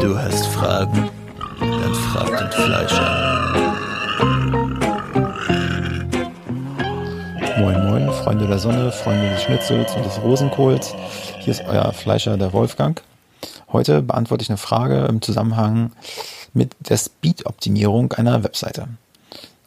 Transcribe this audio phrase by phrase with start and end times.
[0.00, 1.10] Du hast Fragen?
[1.60, 3.52] Dann frag den Fleischer.
[7.58, 10.94] Moin Moin, Freunde der Sonne, Freunde des Schnitzels und des Rosenkohls.
[11.40, 13.02] Hier ist euer Fleischer, der Wolfgang.
[13.70, 15.92] Heute beantworte ich eine Frage im Zusammenhang
[16.54, 18.88] mit der Speed-Optimierung einer Webseite.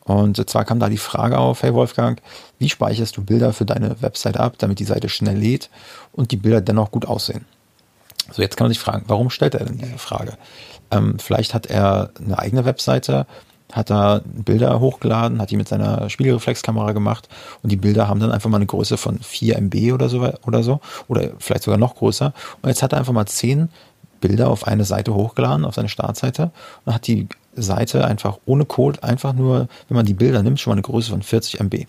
[0.04, 2.20] Und zwar kam da die Frage auf, hey Wolfgang,
[2.57, 5.70] wie speicherst du Bilder für deine Webseite ab, damit die Seite schnell lädt
[6.11, 7.45] und die Bilder dennoch gut aussehen?
[8.32, 10.34] So, jetzt kann man sich fragen, warum stellt er denn diese Frage?
[10.91, 13.26] Ähm, vielleicht hat er eine eigene Webseite,
[13.72, 17.28] hat da Bilder hochgeladen, hat die mit seiner Spiegelreflexkamera gemacht
[17.64, 20.64] und die Bilder haben dann einfach mal eine Größe von 4 MB oder so oder
[20.64, 22.34] so oder vielleicht sogar noch größer.
[22.62, 23.70] Und jetzt hat er einfach mal 10
[24.22, 26.52] Bilder auf eine Seite hochgeladen, auf seine Startseite
[26.86, 30.71] und hat die Seite einfach ohne Code, einfach nur, wenn man die Bilder nimmt, schon
[30.71, 31.85] mal eine Größe von 40 MB.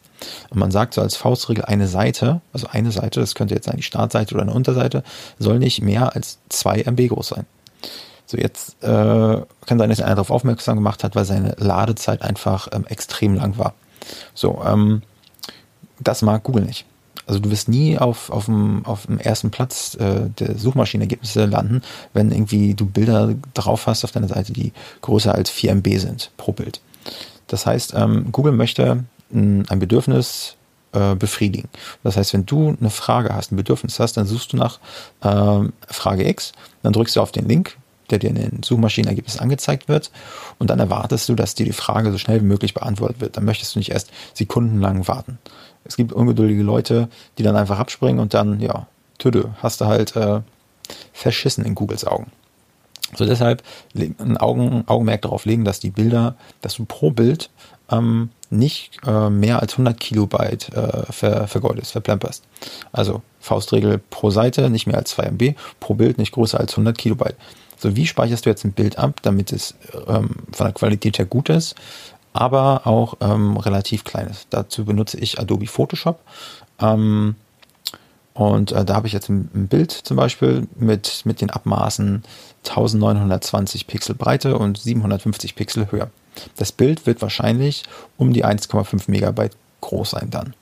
[0.50, 3.76] Und man sagt so als Faustregel, eine Seite, also eine Seite, das könnte jetzt sein
[3.76, 5.02] die Startseite oder eine Unterseite,
[5.38, 7.46] soll nicht mehr als 2 MB groß sein.
[8.26, 8.86] So, jetzt äh,
[9.66, 13.58] kann sein, dass einer darauf aufmerksam gemacht hat, weil seine Ladezeit einfach ähm, extrem lang
[13.58, 13.74] war.
[14.34, 15.02] So, ähm,
[16.00, 16.86] das mag Google nicht.
[17.26, 21.82] Also du wirst nie auf, auf, dem, auf dem ersten Platz äh, der Suchmaschinenergebnisse landen,
[22.12, 26.30] wenn irgendwie du Bilder drauf hast auf deiner Seite, die größer als 4 MB sind
[26.36, 26.80] pro Bild.
[27.46, 30.56] Das heißt, ähm, Google möchte ein, ein Bedürfnis
[30.92, 31.68] äh, befriedigen.
[32.02, 34.78] Das heißt, wenn du eine Frage hast, ein Bedürfnis hast, dann suchst du nach
[35.22, 36.52] äh, Frage X,
[36.82, 37.76] dann drückst du auf den Link,
[38.10, 40.10] der dir in den Suchmaschinenergebnissen angezeigt wird
[40.58, 43.36] und dann erwartest du, dass dir die Frage so schnell wie möglich beantwortet wird.
[43.36, 45.38] Dann möchtest du nicht erst sekundenlang warten.
[45.84, 48.86] Es gibt ungeduldige Leute, die dann einfach abspringen und dann, ja,
[49.18, 50.40] töde, hast du halt äh,
[51.12, 52.30] verschissen in Googles Augen.
[53.16, 53.62] So deshalb
[53.94, 57.50] ein Augen, Augenmerk darauf legen, dass die Bilder, dass du pro Bild
[57.90, 62.44] ähm, nicht äh, mehr als 100 Kilobyte äh, ver, vergeudest, verplemperst.
[62.92, 66.96] Also Faustregel pro Seite nicht mehr als 2 MB, pro Bild nicht größer als 100
[66.96, 67.36] Kilobyte.
[67.78, 69.74] So, wie speicherst du jetzt ein Bild ab, damit es
[70.06, 71.74] ähm, von der Qualität her gut ist,
[72.32, 74.46] aber auch ähm, relativ klein ist?
[74.50, 76.20] Dazu benutze ich Adobe Photoshop.
[76.80, 77.36] Ähm,
[78.34, 82.24] und äh, da habe ich jetzt ein, ein, Bild zum Beispiel mit, mit den Abmaßen
[82.68, 86.10] 1920 Pixel Breite und 750 Pixel Höhe.
[86.56, 87.84] Das Bild wird wahrscheinlich
[88.16, 90.54] um die 1,5 Megabyte groß sein dann.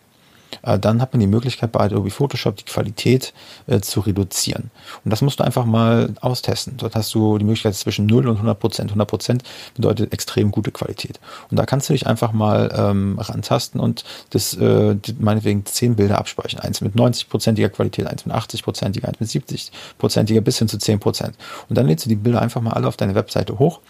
[0.62, 3.32] Äh, dann hat man die Möglichkeit bei Adobe Photoshop die Qualität
[3.66, 4.70] äh, zu reduzieren.
[5.04, 6.76] Und das musst du einfach mal austesten.
[6.76, 8.90] Dort hast du die Möglichkeit zwischen 0 und 100 Prozent.
[8.90, 9.42] 100 Prozent
[9.74, 11.20] bedeutet extrem gute Qualität.
[11.50, 16.18] Und da kannst du dich einfach mal ähm, rantasten und das äh, meinetwegen 10 Bilder
[16.18, 16.60] abspeichern.
[16.60, 21.36] Eins mit 90-prozentiger Qualität, eins mit 80-prozentiger, eins mit 70-prozentiger bis hin zu 10 Prozent.
[21.68, 23.80] Und dann lädst du die Bilder einfach mal alle auf deine Webseite hoch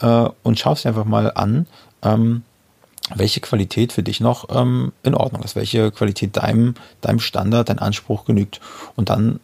[0.00, 1.66] äh, und schaust dir einfach mal an,
[2.02, 2.42] ähm,
[3.14, 7.78] welche Qualität für dich noch ähm, in Ordnung ist, welche Qualität deinem, deinem Standard, dein
[7.78, 8.60] Anspruch genügt.
[8.96, 9.38] Und dann,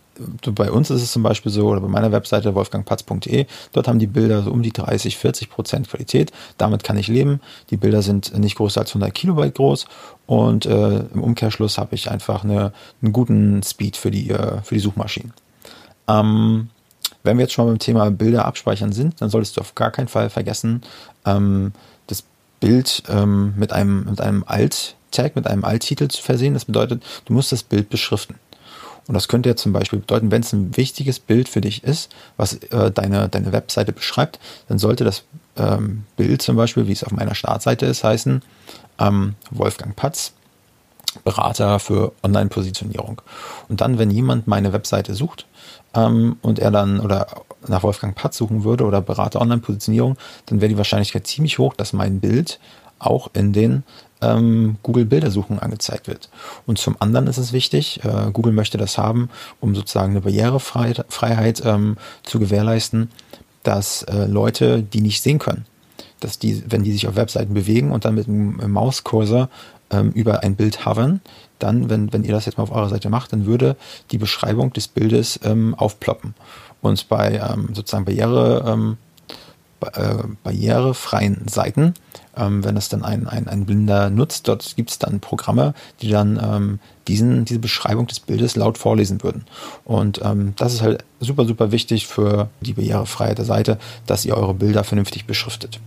[0.45, 4.07] bei uns ist es zum Beispiel so, oder bei meiner Webseite wolfgangpatz.de, dort haben die
[4.07, 6.33] Bilder so um die 30, 40 Prozent Qualität.
[6.59, 7.41] Damit kann ich leben.
[7.71, 9.87] Die Bilder sind nicht größer als 100 Kilobyte groß
[10.27, 14.75] und äh, im Umkehrschluss habe ich einfach eine, einen guten Speed für die, äh, für
[14.75, 15.33] die Suchmaschinen.
[16.09, 16.69] Ähm,
[17.23, 20.09] wenn wir jetzt schon beim Thema Bilder abspeichern sind, dann solltest du auf gar keinen
[20.09, 20.83] Fall vergessen,
[21.25, 21.73] ähm,
[22.63, 26.55] Bild ähm, mit einem, mit einem Alt-Tag, mit einem Alt-Titel zu versehen.
[26.55, 28.37] Das bedeutet, du musst das Bild beschriften.
[29.09, 32.13] Und das könnte ja zum Beispiel bedeuten, wenn es ein wichtiges Bild für dich ist,
[32.37, 35.25] was äh, deine, deine Webseite beschreibt, dann sollte das
[35.57, 38.43] ähm, Bild zum Beispiel, wie es auf meiner Startseite ist, heißen
[39.01, 40.33] ähm, Wolfgang Patz,
[41.25, 43.23] Berater für Online-Positionierung.
[43.69, 45.47] Und dann, wenn jemand meine Webseite sucht
[45.95, 47.27] ähm, und er dann oder
[47.69, 51.93] nach Wolfgang Patz suchen würde oder Berater Online-Positionierung, dann wäre die Wahrscheinlichkeit ziemlich hoch, dass
[51.93, 52.59] mein Bild
[52.99, 53.83] auch in den
[54.21, 56.31] ähm, Google Bildersuchen angezeigt wird.
[56.67, 59.29] Und zum anderen ist es wichtig, äh, Google möchte das haben,
[59.61, 63.11] um sozusagen eine Barrierefreiheit ähm, zu gewährleisten,
[63.63, 65.67] dass äh, Leute, die nicht sehen können,
[66.21, 69.49] dass die, wenn die sich auf Webseiten bewegen und dann mit einem Mauscursor
[69.93, 71.21] ähm, über ein Bild hovern,
[71.59, 73.77] dann, wenn, wenn ihr das jetzt mal auf eurer Seite macht, dann würde
[74.11, 76.35] die Beschreibung des Bildes ähm, aufploppen.
[76.81, 78.97] Und bei ähm, sozusagen Barriere, ähm,
[79.81, 81.95] äh, barrierefreien Seiten,
[82.37, 86.11] ähm, wenn das dann ein, ein, ein Blinder nutzt, dort gibt es dann Programme, die
[86.11, 89.45] dann ähm, diesen, diese Beschreibung des Bildes laut vorlesen würden.
[89.85, 90.21] Und
[90.57, 94.85] das ist halt super, super wichtig für die Barrierefreiheit der Seite, dass ihr eure Bilder
[94.85, 95.81] vernünftig beschriftet.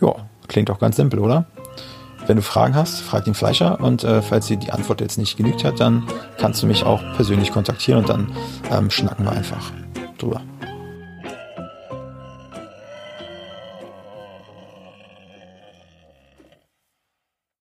[0.00, 0.14] Ja,
[0.46, 1.46] klingt auch ganz simpel, oder?
[2.30, 5.36] Wenn du Fragen hast, frag den Fleischer und äh, falls dir die Antwort jetzt nicht
[5.36, 6.06] genügt hat, dann
[6.38, 8.32] kannst du mich auch persönlich kontaktieren und dann
[8.70, 9.72] ähm, schnacken wir einfach
[10.16, 10.40] drüber.